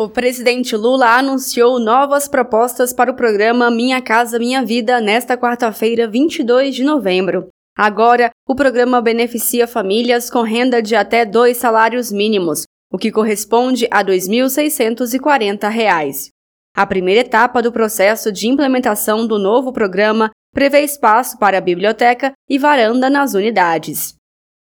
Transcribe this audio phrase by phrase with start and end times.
[0.00, 6.08] O presidente Lula anunciou novas propostas para o programa Minha Casa Minha Vida nesta quarta-feira,
[6.08, 7.48] 22 de novembro.
[7.76, 13.86] Agora, o programa beneficia famílias com renda de até dois salários mínimos, o que corresponde
[13.90, 16.30] a R$ 2.640.
[16.74, 22.58] A primeira etapa do processo de implementação do novo programa prevê espaço para biblioteca e
[22.58, 24.14] varanda nas unidades.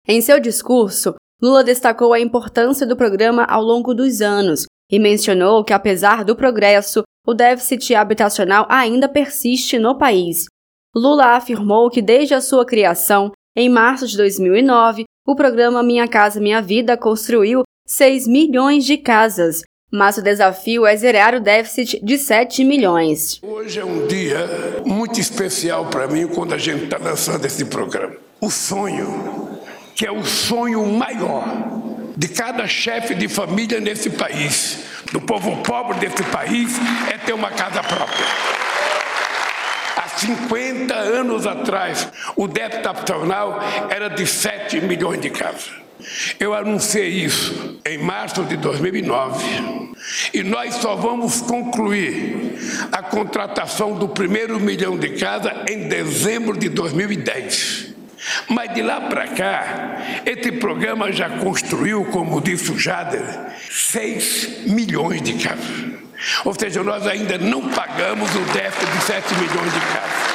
[0.09, 5.65] Em seu discurso, Lula destacou a importância do programa ao longo dos anos e mencionou
[5.65, 10.47] que, apesar do progresso, o déficit habitacional ainda persiste no país.
[10.95, 16.41] Lula afirmou que, desde a sua criação, em março de 2009, o programa Minha Casa
[16.41, 19.63] Minha Vida construiu 6 milhões de casas,
[19.93, 23.41] mas o desafio é zerar o déficit de 7 milhões.
[23.43, 24.49] Hoje é um dia
[24.85, 28.17] muito especial para mim quando a gente está lançando esse programa.
[28.41, 29.61] O sonho,
[29.95, 31.80] que é o sonho maior
[32.21, 36.71] de cada chefe de família nesse país, do povo pobre desse país,
[37.11, 38.27] é ter uma casa própria.
[39.97, 45.71] Há 50 anos atrás, o déficit habitacional era de 7 milhões de casas.
[46.39, 49.43] Eu anunciei isso em março de 2009
[50.35, 52.59] e nós só vamos concluir
[52.93, 57.90] a contratação do primeiro milhão de casas em dezembro de 2010.
[58.49, 63.23] Mas de lá para cá, esse programa já construiu, como disse o Jader,
[63.71, 66.01] 6 milhões de casas.
[66.45, 70.31] Ou seja, nós ainda não pagamos o déficit de 7 milhões de casas.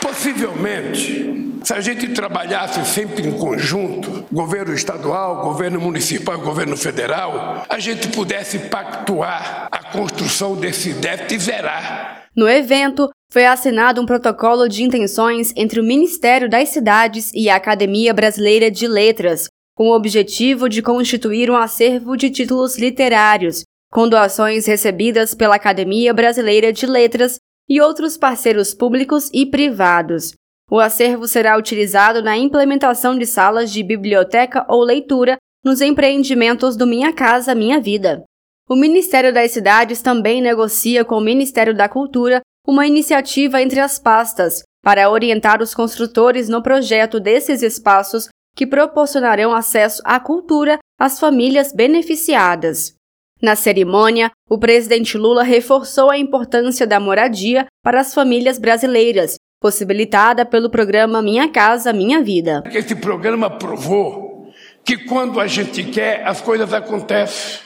[0.00, 7.78] Possivelmente, se a gente trabalhasse sempre em conjunto, governo estadual, governo municipal, governo federal, a
[7.78, 12.22] gente pudesse pactuar a construção desse déficit e zerar.
[12.36, 17.56] No evento, foi assinado um protocolo de intenções entre o Ministério das Cidades e a
[17.56, 23.62] Academia Brasileira de Letras, com o objetivo de constituir um acervo de títulos literários,
[23.92, 27.36] com doações recebidas pela Academia Brasileira de Letras
[27.68, 30.32] e outros parceiros públicos e privados.
[30.70, 36.86] O acervo será utilizado na implementação de salas de biblioteca ou leitura nos empreendimentos do
[36.86, 38.22] Minha Casa Minha Vida.
[38.68, 43.98] O Ministério das Cidades também negocia com o Ministério da Cultura uma iniciativa entre as
[43.98, 51.18] pastas para orientar os construtores no projeto desses espaços que proporcionarão acesso à cultura às
[51.18, 52.94] famílias beneficiadas.
[53.40, 60.44] Na cerimônia, o presidente Lula reforçou a importância da moradia para as famílias brasileiras, possibilitada
[60.44, 62.62] pelo programa Minha Casa Minha Vida.
[62.70, 64.52] Esse programa provou
[64.84, 67.60] que quando a gente quer, as coisas acontecem.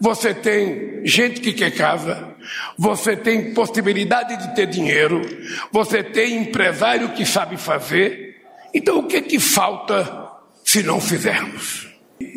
[0.00, 2.29] Você tem gente que quer casa,
[2.76, 5.20] você tem possibilidade de ter dinheiro,
[5.70, 8.42] você tem empresário que sabe fazer.
[8.72, 10.30] Então o que que falta
[10.64, 11.88] se não fizermos?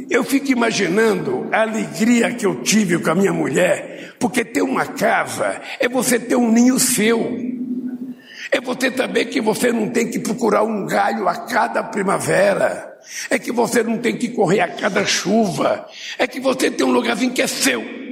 [0.09, 4.85] Eu fico imaginando a alegria que eu tive com a minha mulher, porque ter uma
[4.85, 7.37] casa é você ter um ninho seu.
[8.51, 12.93] É você saber que você não tem que procurar um galho a cada primavera
[13.29, 15.85] é que você não tem que correr a cada chuva,
[16.17, 18.02] é que você tem um lugarzinho que é seu.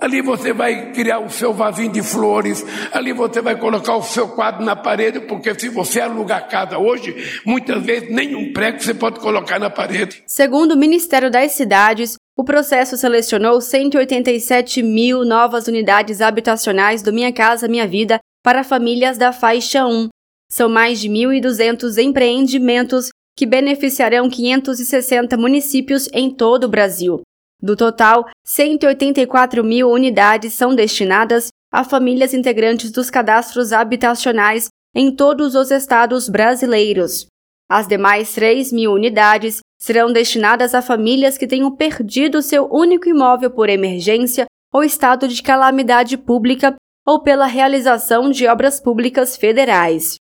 [0.00, 4.28] Ali você vai criar o seu vasinho de flores, ali você vai colocar o seu
[4.28, 9.20] quadro na parede, porque se você alugar casa hoje, muitas vezes nenhum prego você pode
[9.20, 10.22] colocar na parede.
[10.26, 17.32] Segundo o Ministério das Cidades, o processo selecionou 187 mil novas unidades habitacionais do Minha
[17.32, 20.08] Casa Minha Vida para famílias da faixa 1.
[20.50, 27.22] São mais de 1.200 empreendimentos que beneficiarão 560 municípios em todo o Brasil.
[27.64, 35.54] Do total, 184 mil unidades são destinadas a famílias integrantes dos cadastros habitacionais em todos
[35.54, 37.26] os estados brasileiros.
[37.66, 43.50] As demais 3 mil unidades serão destinadas a famílias que tenham perdido seu único imóvel
[43.50, 46.74] por emergência ou estado de calamidade pública
[47.06, 50.16] ou pela realização de obras públicas federais.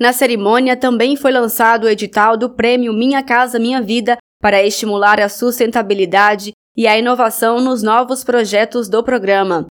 [0.00, 5.20] Na cerimônia também foi lançado o edital do Prêmio Minha Casa Minha Vida para estimular
[5.20, 9.66] a sustentabilidade e a inovação nos novos projetos do programa.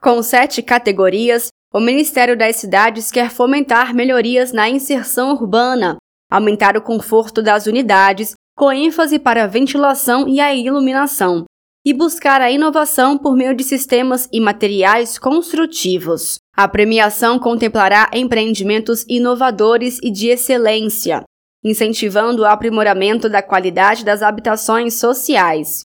[0.00, 5.96] Com sete categorias, o Ministério das Cidades quer fomentar melhorias na inserção urbana,
[6.30, 11.44] aumentar o conforto das unidades, com ênfase para a ventilação e a iluminação,
[11.84, 16.36] e buscar a inovação por meio de sistemas e materiais construtivos.
[16.56, 21.24] A premiação contemplará empreendimentos inovadores e de excelência,
[21.64, 25.82] incentivando o aprimoramento da qualidade das habitações sociais.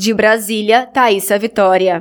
[0.00, 1.96] De Brasília, Thaisa Vitória.